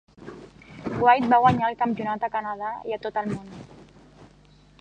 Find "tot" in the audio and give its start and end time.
3.07-3.23